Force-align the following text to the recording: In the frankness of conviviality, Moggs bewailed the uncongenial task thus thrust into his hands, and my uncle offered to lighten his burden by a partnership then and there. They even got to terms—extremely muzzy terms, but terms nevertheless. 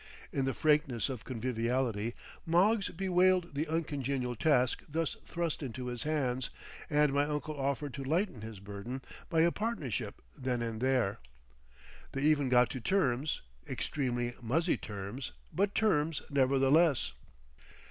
In 0.33 0.45
the 0.45 0.53
frankness 0.55 1.09
of 1.09 1.25
conviviality, 1.25 2.15
Moggs 2.43 2.89
bewailed 2.89 3.53
the 3.53 3.67
uncongenial 3.67 4.35
task 4.35 4.81
thus 4.89 5.15
thrust 5.27 5.61
into 5.61 5.85
his 5.89 6.01
hands, 6.01 6.49
and 6.89 7.13
my 7.13 7.25
uncle 7.25 7.55
offered 7.55 7.93
to 7.93 8.03
lighten 8.03 8.41
his 8.41 8.59
burden 8.59 9.03
by 9.29 9.41
a 9.41 9.51
partnership 9.51 10.23
then 10.35 10.63
and 10.63 10.81
there. 10.81 11.19
They 12.13 12.23
even 12.23 12.49
got 12.49 12.71
to 12.71 12.79
terms—extremely 12.81 14.33
muzzy 14.41 14.75
terms, 14.75 15.33
but 15.53 15.75
terms 15.75 16.23
nevertheless. 16.31 17.13